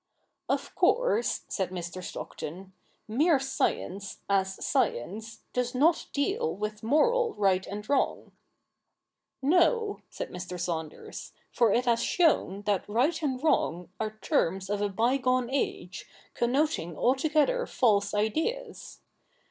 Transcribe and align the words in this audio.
'Of 0.49 0.73
course,' 0.73 1.41
said 1.47 1.69
Mr. 1.69 2.03
Stockton,' 2.03 2.73
mere 3.07 3.37
science, 3.37 4.17
as 4.27 4.65
science, 4.65 5.43
does 5.53 5.75
not 5.75 6.07
deal 6.11 6.57
^^dth 6.57 6.81
moral 6.81 7.35
right 7.35 7.67
and 7.67 7.87
wrong.' 7.87 8.31
'No,' 9.43 10.01
said 10.09 10.29
Mr. 10.31 10.59
Saunders, 10.59 11.33
'for 11.51 11.71
it 11.71 11.85
has 11.85 12.01
shown 12.03 12.63
that 12.63 12.89
right 12.89 13.21
and 13.21 13.43
wrong 13.43 13.89
are 13.99 14.17
terms 14.17 14.71
of 14.71 14.81
a 14.81 14.89
bygone 14.89 15.51
age, 15.51 16.07
connoting 16.33 16.97
altogether 16.97 17.67
false 17.67 18.11
ideas. 18.15 19.01